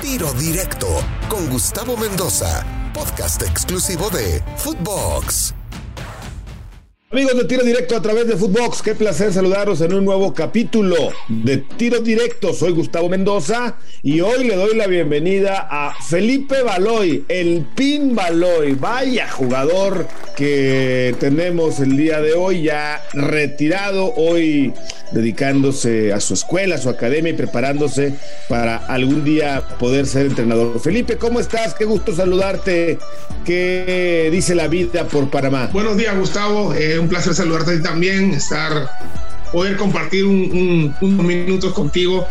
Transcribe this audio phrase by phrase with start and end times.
[0.00, 0.86] Tiro Directo
[1.28, 5.54] con Gustavo Mendoza, podcast exclusivo de Footbox.
[7.12, 10.96] Amigos de Tiro Directo a través de Footbox, qué placer saludaros en un nuevo capítulo
[11.28, 12.52] de Tiro Directo.
[12.52, 18.74] Soy Gustavo Mendoza y hoy le doy la bienvenida a Felipe Baloy, el Pin Baloy.
[18.74, 24.74] Vaya jugador que tenemos el día de hoy, ya retirado, hoy
[25.12, 28.14] dedicándose a su escuela, a su academia y preparándose
[28.48, 30.80] para algún día poder ser entrenador.
[30.80, 31.72] Felipe, ¿cómo estás?
[31.74, 32.98] Qué gusto saludarte.
[33.44, 35.70] ¿Qué dice la vida por Panamá?
[35.72, 36.74] Buenos días, Gustavo.
[36.74, 38.90] Eh, un placer saludarte también, estar,
[39.52, 42.26] poder compartir unos minutos contigo.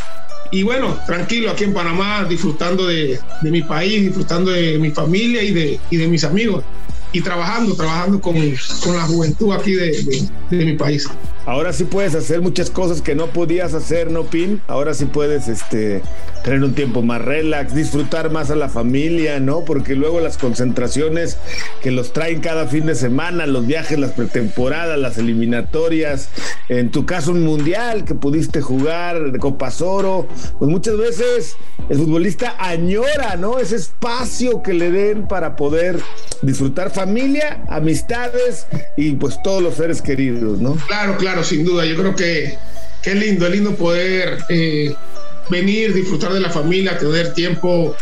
[0.52, 5.98] Y bueno, tranquilo aquí en Panamá, disfrutando de, mi país, disfrutando de mi familia y
[5.98, 6.64] de mis amigos.
[7.16, 8.36] Y trabajando, trabajando con,
[8.84, 11.08] con la juventud aquí de, de mi país.
[11.46, 14.62] Ahora sí puedes hacer muchas cosas que no podías hacer, ¿no, Pin?
[14.68, 16.02] Ahora sí puedes este,
[16.44, 19.64] tener un tiempo más relax, disfrutar más a la familia, ¿no?
[19.64, 21.38] Porque luego las concentraciones
[21.84, 26.30] que los traen cada fin de semana, los viajes, las pretemporadas, las eliminatorias,
[26.68, 31.56] en tu caso un mundial que pudiste jugar de Copa Oro, pues muchas veces
[31.90, 33.60] el futbolista añora, ¿no?
[33.60, 36.00] Ese espacio que le den para poder
[36.42, 37.05] disfrutar familia,
[37.68, 38.68] amistades
[38.98, 40.76] y pues todos los seres queridos, ¿no?
[40.88, 41.86] Claro, claro sin duda.
[41.86, 42.58] Yo creo que,
[43.04, 44.94] es lindo, es lindo poder eh,
[45.50, 47.96] venir, disfrutar de la familia, tener tiempo,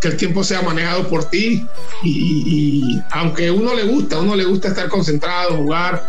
[0.00, 1.66] que el tiempo sea manejado por ti.
[2.02, 6.02] Y, y aunque uno le gusta, uno le gusta estar concentrado, jugar,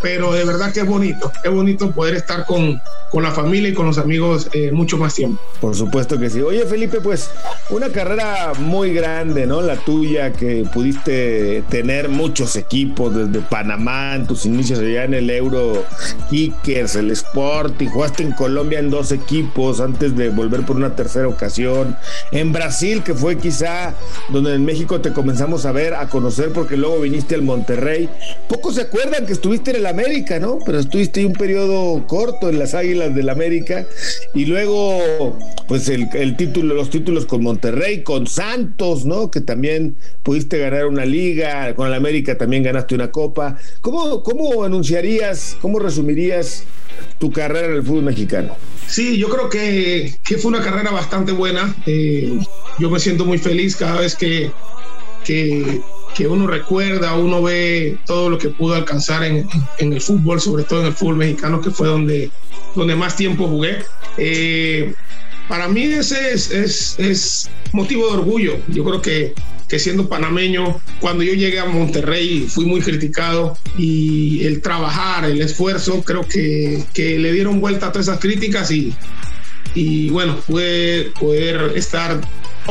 [0.00, 3.74] pero de verdad que es bonito, es bonito poder estar con, con la familia y
[3.74, 5.40] con los amigos eh, mucho más tiempo.
[5.60, 6.40] Por supuesto que sí.
[6.40, 7.30] Oye, Felipe, pues
[7.68, 9.60] una carrera muy grande, ¿no?
[9.60, 15.28] La tuya, que pudiste tener muchos equipos desde Panamá, en tus inicios allá en el
[15.30, 15.84] Euro
[16.30, 20.96] Kickers, el Sport, y jugaste en Colombia en dos equipos antes de volver por una
[20.96, 21.96] tercera ocasión.
[22.32, 23.94] En Brasil, que fue quizá
[24.30, 28.08] donde en México te comenzamos a ver, a conocer, porque luego viniste al Monterrey.
[28.48, 30.58] Pocos se acuerdan que estuviste en el América, ¿no?
[30.64, 33.86] Pero estuviste un periodo corto en las Águilas del América
[34.34, 39.30] y luego pues el, título, los títulos con Monterrey, con Santos, ¿no?
[39.30, 43.56] Que también pudiste ganar una liga, con el América también ganaste una copa.
[43.80, 46.64] ¿Cómo, cómo anunciarías, cómo resumirías
[47.18, 48.56] tu carrera en el fútbol mexicano?
[48.86, 51.74] Sí, yo creo que, fue una carrera bastante buena.
[51.86, 52.38] Eh,
[52.78, 54.50] yo me siento muy feliz cada vez que,
[55.24, 55.80] que
[56.20, 59.48] que uno recuerda, uno ve todo lo que pudo alcanzar en,
[59.78, 62.30] el fútbol, sobre todo en el fútbol mexicano, que fue donde,
[62.74, 63.78] donde más tiempo jugué.
[64.18, 64.92] Eh,
[65.48, 68.58] para mí ese es, es, es, motivo de orgullo.
[68.68, 69.32] Yo creo que,
[69.66, 75.40] que siendo panameño, cuando yo llegué a Monterrey fui muy criticado y el trabajar, el
[75.40, 78.92] esfuerzo, creo que, que le dieron vuelta a todas esas críticas y,
[79.74, 82.20] y bueno, pude poder estar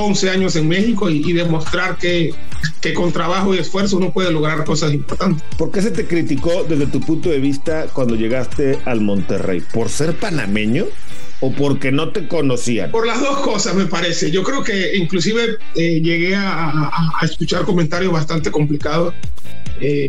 [0.02, 2.34] 11 años en México y, demostrar que,
[2.82, 5.44] que, con trabajo y esfuerzo uno puede lograr cosas importantes.
[5.58, 9.62] ¿Por qué se te criticó desde tu punto de vista cuando llegaste al Monterrey?
[9.74, 10.86] ¿Por ser panameño?
[11.42, 12.92] o porque no te conocían?
[12.92, 14.32] Por las dos cosas, me parece.
[14.32, 19.14] Yo creo que inclusive eh, llegué a, escuchar comentarios bastante complicados.
[19.80, 20.08] Eh,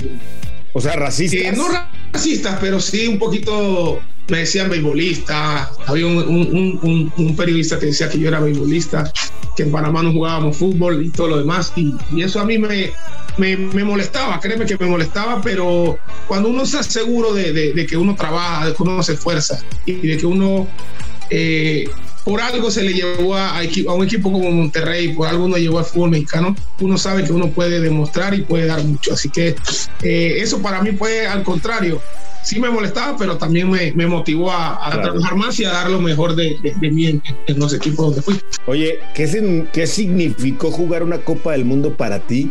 [0.72, 1.40] o sea, racistas.
[1.40, 1.66] Eh, no
[2.12, 5.70] racistas, pero sí un poquito me decían beisbolista.
[5.86, 9.12] Había un, periodista que decía que yo era beisbolista,
[9.56, 11.72] que en Panamá no jugábamos fútbol y todo lo demás.
[11.76, 12.92] Y, eso a mí me,
[13.36, 15.98] me, molestaba, créeme que me molestaba, pero
[16.28, 20.16] cuando uno está seguro de, que uno trabaja, de que uno se esfuerza y de
[20.16, 20.68] que uno
[21.30, 21.88] eh,
[22.24, 25.78] por algo se le llevó a, a, un equipo como Monterrey, por algo uno llevó
[25.78, 29.14] al fútbol mexicano, uno sabe que uno puede demostrar y puede dar mucho.
[29.14, 29.56] Así que
[30.02, 32.00] eh, eso para mí fue al contrario.
[32.42, 36.00] Sí me molestaba, pero también me, me motivó a, trabajar más y a dar lo
[36.00, 38.40] mejor de, de, mí en, en, los equipos donde fui.
[38.66, 42.50] Oye, ¿qué, ¿qué significó jugar una Copa del Mundo para ti?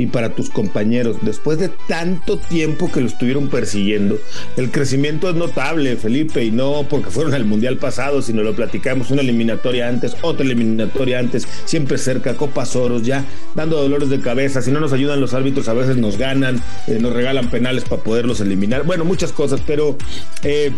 [0.00, 1.18] Y para tus compañeros.
[1.22, 4.18] Después de tanto tiempo que lo estuvieron persiguiendo,
[4.56, 9.10] el crecimiento es notable, Felipe, y no porque fueron al Mundial pasado, sino lo platicamos,
[9.10, 13.24] una eliminatoria antes, otra eliminatoria antes, siempre cerca, Copas Oros, ya
[13.54, 14.62] dando dolores de cabeza.
[14.62, 18.02] Si no nos ayudan los árbitros, a veces nos ganan, eh, nos regalan penales para
[18.02, 18.84] poderlos eliminar.
[18.84, 19.96] Bueno, muchas cosas, pero...
[20.42, 20.72] Eh,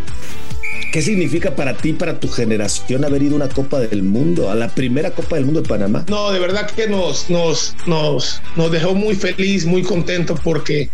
[0.90, 4.54] ¿Qué significa para ti, para tu generación, haber ido a una Copa del Mundo, a
[4.54, 6.04] la primera Copa del Mundo de Panamá?
[6.08, 10.90] No, de verdad que nos, nos, nos, nos dejó muy feliz, muy contento porque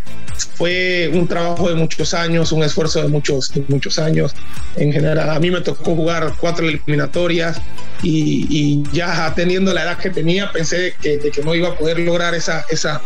[0.54, 4.34] fue un trabajo de muchos años, un esfuerzo de muchos, muchos años.
[4.76, 7.60] En general, a mí me tocó jugar cuatro eliminatorias
[8.02, 12.34] y, ya teniendo la edad que tenía, pensé que, que no iba a poder lograr
[12.34, 13.00] esa, esa,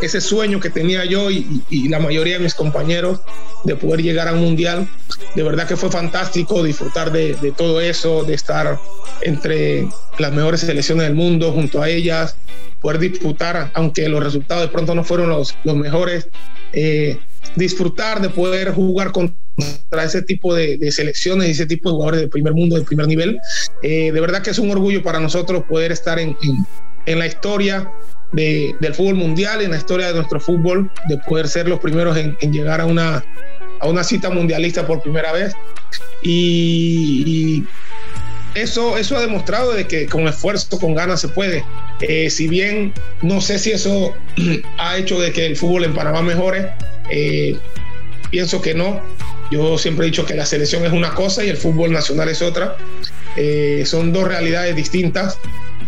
[0.00, 3.20] ese sueño que tenía yo y, y la mayoría de mis compañeros
[3.64, 4.88] de poder llegar a un mundial.
[5.34, 8.78] De verdad que fue fantástico disfrutar de, de, todo eso, de estar
[9.22, 9.88] entre
[10.18, 12.36] las mejores selecciones del mundo junto a ellas,
[12.80, 16.28] poder disputar, aunque los resultados de pronto no fueron los, los mejores,
[16.72, 17.18] eh,
[17.56, 22.20] disfrutar de poder jugar contra ese tipo de, de, selecciones y ese tipo de jugadores
[22.20, 23.38] de primer mundo, de primer nivel.
[23.82, 26.66] Eh, de verdad que es un orgullo para nosotros poder estar en, en,
[27.06, 27.90] en la historia
[28.32, 32.16] de, del fútbol mundial, en la historia de nuestro fútbol, de poder ser los primeros
[32.16, 33.24] en llegar a una,
[33.86, 35.54] una cita mundialista por primera vez.
[36.22, 37.66] Y, y,
[38.56, 41.64] eso, eso ha demostrado de que con esfuerzo, con ganas se puede.
[42.00, 42.92] Eh, si bien
[43.22, 44.14] no sé si eso
[44.78, 46.70] ha hecho de que el fútbol en Panamá mejore,
[47.10, 47.56] eh,
[48.30, 49.00] pienso que no.
[49.50, 52.42] Yo siempre he dicho que la selección es una cosa y el fútbol nacional es
[52.42, 52.76] otra.
[53.36, 55.38] Eh, son dos realidades distintas.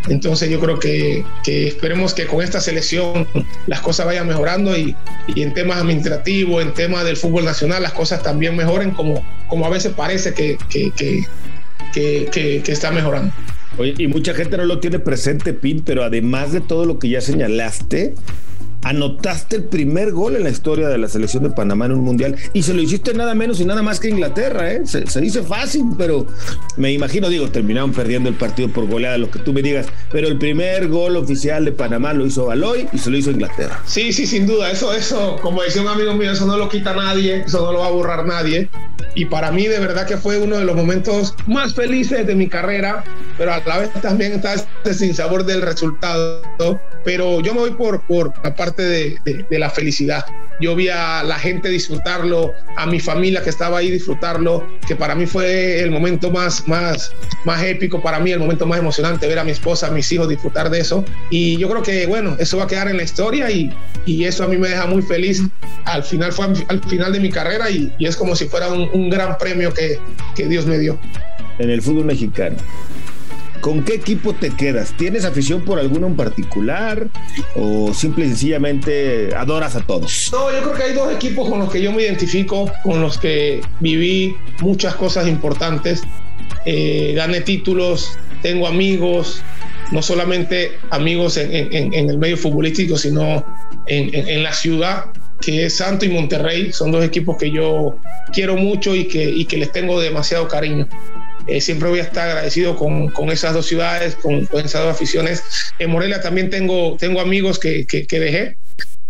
[0.08, 3.26] Entonces yo creo que, esperemos que con esta selección
[3.66, 4.96] las cosas vayan mejorando y,
[5.36, 9.68] en temas administrativos, en temas del fútbol nacional, las cosas también mejoren como, como a
[9.68, 11.26] veces parece que, que,
[12.72, 13.32] está mejorando.
[13.96, 17.20] Y mucha gente no lo tiene presente, Pin, pero además de todo lo que ya
[17.20, 18.14] señalaste,
[18.82, 22.36] anotaste el primer gol en la historia de la selección de Panamá en un mundial
[22.52, 24.82] y se lo hiciste nada menos y nada más que Inglaterra, ¿eh?
[24.84, 26.26] Se, se, dice fácil, pero
[26.76, 30.28] me imagino, digo, terminaron perdiendo el partido por goleada, lo que tú me digas, pero
[30.28, 33.80] el primer gol oficial de Panamá lo hizo Baloy y se lo hizo Inglaterra.
[33.84, 36.94] Sí, sí, sin duda, eso, eso, como decía un amigo mío, eso no lo quita
[36.94, 38.68] nadie, eso no lo va a borrar nadie.
[39.14, 42.48] Y para mí, de verdad que fue uno de los momentos más felices de mi
[42.48, 43.02] carrera,
[43.36, 46.40] pero a la vez también está ese sinsabor del resultado.
[47.04, 50.24] Pero yo me voy por, por la parte de, de, de, la felicidad.
[50.60, 55.14] Yo vi a la gente disfrutarlo, a mi familia que estaba ahí disfrutarlo, que para
[55.14, 57.12] mí fue el momento más, más,
[57.44, 60.28] más épico, para mí el momento más emocionante, ver a mi esposa, a mis hijos
[60.28, 61.04] disfrutar de eso.
[61.30, 63.72] Y yo creo que, bueno, eso va a quedar en la historia y,
[64.04, 65.42] y eso a mí me deja muy feliz.
[65.84, 68.88] Al final fue al final de mi carrera y, y es como si fuera un,
[68.92, 69.98] un gran premio que,
[70.34, 70.98] que Dios me dio.
[71.58, 72.56] En el fútbol mexicano,
[73.60, 74.94] ¿Con qué equipo te quedas?
[74.96, 77.08] ¿Tienes afición por alguno en particular
[77.56, 80.30] o simple y sencillamente adoras a todos?
[80.32, 83.18] No, yo creo que hay dos equipos con los que yo me identifico, con los
[83.18, 86.02] que viví muchas cosas importantes.
[86.64, 89.42] Eh, gané títulos, tengo amigos,
[89.92, 93.44] no solamente amigos en, el medio futbolístico, sino
[93.86, 95.06] en, la ciudad,
[95.40, 96.72] que es Santo y Monterrey.
[96.72, 97.98] Son dos equipos que yo
[98.32, 100.88] quiero mucho y que les tengo demasiado cariño.
[101.48, 104.90] Eh, siempre voy a estar agradecido con, con esas dos ciudades, con, con, esas dos
[104.90, 105.42] aficiones.
[105.78, 108.56] En Morelia también tengo, tengo amigos que, que, que dejé,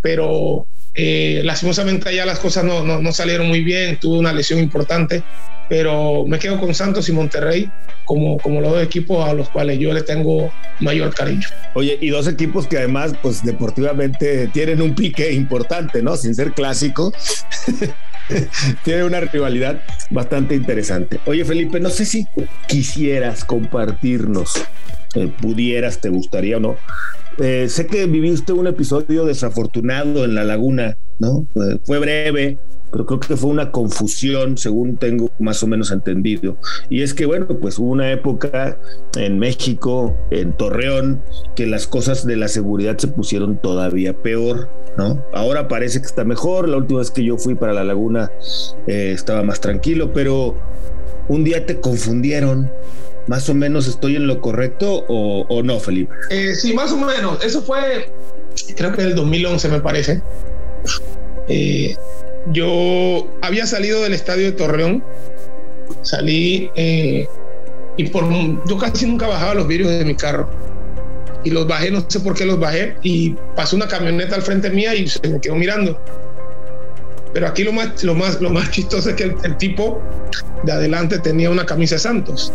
[0.00, 4.60] pero eh, lastimosamente allá las cosas no, no, no, salieron muy bien, tuve una lesión
[4.60, 5.22] importante,
[5.68, 7.70] pero me quedo con Santos y Monterrey
[8.04, 10.50] como, como los dos equipos a los cuales yo le tengo
[10.80, 11.46] mayor cariño.
[11.74, 16.16] Oye, y dos equipos que además, pues deportivamente tienen un pique importante, ¿no?
[16.16, 17.12] Sin ser clásico.
[18.84, 21.20] tiene una rivalidad bastante interesante.
[21.26, 22.26] Oye, Felipe, no sé si
[22.66, 24.54] quisieras compartirnos,
[25.14, 26.76] eh, pudieras, te gustaría o no.
[27.38, 31.46] Eh, sé que viviste un episodio desafortunado en la laguna, ¿no?
[31.54, 32.58] Eh, fue breve,
[32.90, 36.56] pero creo que fue una confusión, según tengo más o menos entendido.
[36.88, 38.78] Y es que, bueno, pues hubo una época
[39.16, 41.22] en México, en Torreón,
[41.54, 45.22] que las cosas de la seguridad se pusieron todavía peor, ¿no?
[45.32, 46.68] Ahora parece que está mejor.
[46.68, 48.30] La última vez que yo fui para la laguna
[48.86, 50.56] eh, estaba más tranquilo, pero
[51.28, 52.70] un día te confundieron.
[53.26, 56.14] ¿Más o menos estoy en lo correcto o, no, Felipe?
[56.30, 57.44] Eh, sí, más o menos.
[57.44, 58.10] Eso fue,
[58.74, 60.22] creo que el 2011, me parece.
[61.46, 61.94] Eh,
[62.52, 65.04] yo había salido del estadio de Torreón,
[66.02, 67.28] salí eh,
[67.96, 68.24] y por
[68.68, 70.48] yo casi nunca bajaba los vidrios de mi carro
[71.44, 74.70] y los bajé, no sé por qué los bajé y pasó una camioneta al frente
[74.70, 76.00] mía y se me quedó mirando.
[77.32, 80.02] Pero aquí lo más, lo más, lo más chistoso es que el, tipo
[80.64, 82.52] de adelante tenía una camisa de Santos.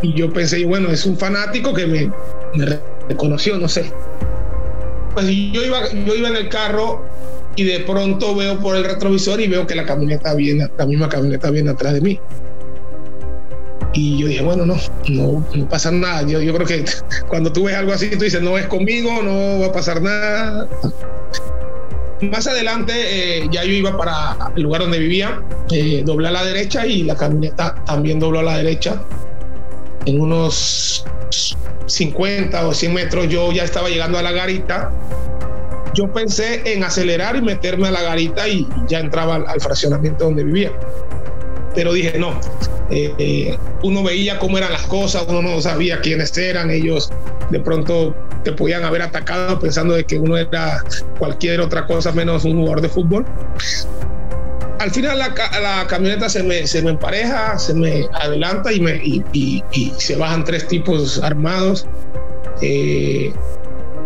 [0.00, 2.10] Y yo pensé, bueno, es un fanático que me,
[2.54, 2.78] me
[3.08, 3.92] reconoció, no sé.
[5.14, 7.04] Pues yo iba, yo iba en el carro
[7.56, 11.08] y de pronto veo por el retrovisor y veo que la camioneta viene, la misma
[11.08, 12.20] camioneta viene atrás de mí.
[13.94, 14.76] Y yo dije, bueno, no,
[15.08, 16.22] no, no pasa nada.
[16.22, 16.84] Yo, yo creo que
[17.28, 20.68] cuando tú ves algo así, tú dices, no es conmigo, no va a pasar nada.
[22.22, 25.42] Más adelante, eh, ya yo iba para el lugar donde vivía,
[25.72, 29.02] eh, doblé a la derecha y la camioneta también dobló a la derecha.
[30.06, 31.04] En unos
[31.86, 34.92] 50 o 100 metros yo ya estaba llegando a la garita
[35.94, 40.44] yo pensé en acelerar y meterme a la garita y ya entraba al, fraccionamiento donde
[40.44, 40.72] vivía.
[41.74, 42.38] Pero dije, no,
[42.90, 47.10] eh, uno veía cómo eran las cosas, uno no sabía quiénes eran, ellos
[47.50, 50.82] de pronto te podían haber atacado pensando de que uno era
[51.18, 53.24] cualquier otra cosa menos un jugador de fútbol.
[54.78, 59.00] al final la, camioneta se me, se me empareja, se me adelanta y, me,
[59.32, 61.86] y, se bajan tres tipos armados.
[62.60, 63.32] Eh,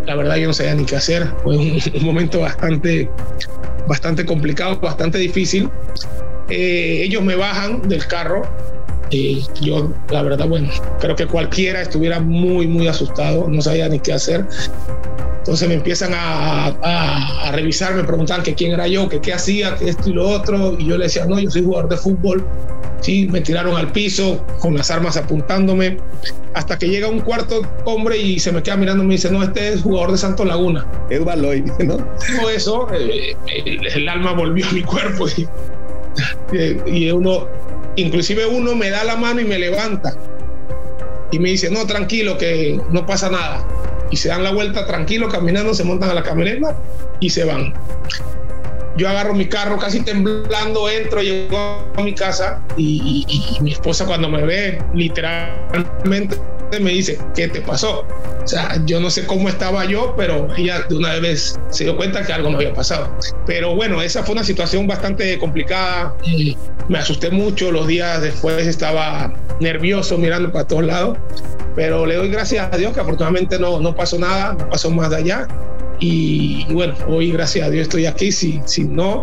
[0.06, 1.26] la verdad yo no sabía ni qué hacer.
[1.42, 1.56] Fue
[1.94, 3.10] un, momento bastante,
[3.86, 5.68] bastante complicado, bastante difícil.
[6.48, 8.42] Eh, ellos me bajan del carro.
[9.08, 14.00] Y yo, la verdad, bueno, creo que cualquiera estuviera muy, muy asustado, no sabía ni
[14.00, 14.44] qué hacer.
[15.46, 19.90] Entonces me empiezan a, revisar, me preguntan que quién era yo, que qué hacía, que
[19.90, 20.74] esto y lo otro.
[20.76, 22.44] Y yo le decía, no, yo soy jugador de fútbol.
[23.00, 25.98] Sí, me tiraron al piso con las armas apuntándome.
[26.54, 29.40] Hasta que llega un cuarto hombre y se me queda mirando y me dice, no,
[29.40, 30.84] este es jugador de Santo Laguna.
[31.10, 31.98] Es Baloy, ¿no?
[31.98, 35.28] Todo eso, eh, el, alma volvió a mi cuerpo.
[35.28, 35.46] Y,
[36.90, 37.46] y uno,
[37.94, 40.12] inclusive uno me da la mano y me levanta.
[41.30, 43.64] Y me dice, no, tranquilo, que no pasa nada
[44.10, 46.76] y se dan la vuelta tranquilo, caminando, se montan a la camioneta
[47.20, 47.74] y se van.
[48.96, 54.28] Yo agarro mi carro casi temblando, entro, llego a mi casa y, mi esposa cuando
[54.28, 56.38] me ve literalmente
[56.80, 58.04] me dice, ¿qué te pasó?
[58.42, 61.96] O sea, yo no sé cómo estaba yo, pero ella de una vez se dio
[61.96, 63.10] cuenta que algo me había pasado.
[63.46, 66.16] Pero bueno, esa fue una situación bastante complicada.
[66.88, 71.18] Me asusté mucho, los días después estaba nervioso mirando para todos lados,
[71.74, 75.10] pero le doy gracias a Dios que afortunadamente no, no pasó nada, no pasó más
[75.10, 75.48] de allá.
[75.98, 79.22] Y, bueno, hoy gracias a Dios estoy aquí, si, si no,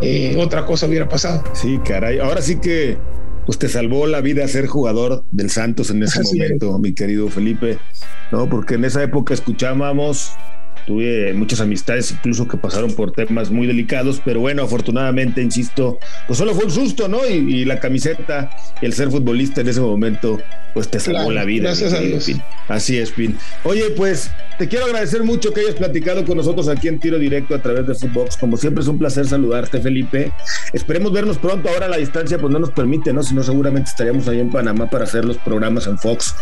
[0.00, 1.44] eh, otra cosa hubiera pasado.
[1.52, 2.96] Sí, caray, ahora sí que
[3.46, 7.78] pues te salvó la vida ser jugador del Santos en ese momento, mi querido Felipe,
[8.30, 8.48] ¿no?
[8.48, 10.32] Porque en esa época escuchábamos
[10.86, 16.38] tuve muchas amistades incluso que pasaron por temas muy delicados, pero bueno, afortunadamente, insisto, pues
[16.38, 17.26] solo fue un susto, ¿no?
[17.26, 20.40] Y, la camiseta, el ser futbolista en ese momento,
[20.74, 21.68] pues te salvó la vida.
[21.68, 22.30] Gracias a Dios.
[22.66, 23.36] Así es, Pin.
[23.62, 27.54] Oye, pues te quiero agradecer mucho que hayas platicado con nosotros aquí en Tiro Directo
[27.54, 28.36] a través de Footbox.
[28.36, 30.32] Como siempre es un placer saludarte, Felipe.
[30.72, 31.68] Esperemos vernos pronto.
[31.68, 33.22] Ahora la distancia pues no nos permite, ¿no?
[33.22, 36.34] Si no, seguramente estaríamos ahí en Panamá para hacer los programas en Fox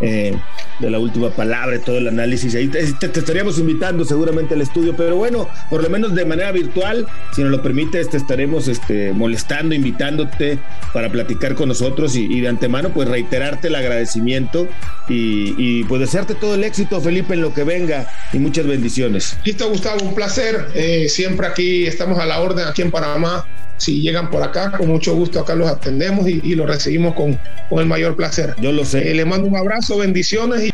[0.00, 0.36] eh,
[0.80, 2.54] de la última palabra y todo el análisis.
[2.54, 6.52] Ahí te, te estaríamos invitando seguramente al estudio, pero bueno, por lo menos de manera
[6.52, 10.58] virtual, si nos lo permite, te estaremos este, molestando, invitándote
[10.92, 14.68] para platicar con nosotros y, de antemano, pues reiterarte el agradecimiento
[15.08, 19.36] y, pues desearte todo el éxito, Felipe, en lo que venga y muchas bendiciones.
[19.44, 20.68] Listo, Gustavo, un placer.
[20.74, 23.46] Eh, siempre aquí estamos a la orden, aquí en Panamá.
[23.76, 27.78] Si llegan por acá, con mucho gusto acá los atendemos y, los recibimos con, con,
[27.78, 28.54] el mayor placer.
[28.60, 29.10] Yo lo sé.
[29.10, 30.72] Eh, le mando un abrazo, bendiciones y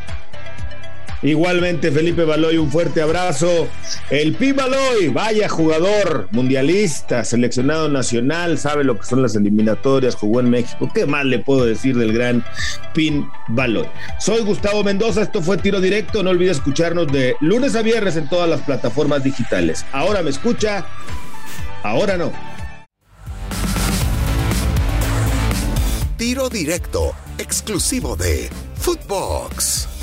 [1.24, 3.66] Igualmente, Felipe Baloy, un fuerte abrazo.
[4.10, 10.40] El Pi Baloy, vaya jugador, mundialista, seleccionado nacional, sabe lo que son las eliminatorias, jugó
[10.40, 10.90] en México.
[10.94, 12.44] ¿Qué más le puedo decir del gran
[12.92, 13.86] Pin Baloy?
[14.20, 16.22] Soy Gustavo Mendoza, esto fue Tiro Directo.
[16.22, 19.86] No olvide escucharnos de lunes a viernes en todas las plataformas digitales.
[19.92, 20.84] Ahora me escucha,
[21.82, 22.32] ahora no.
[26.18, 29.93] Tiro Directo, exclusivo de Footbox.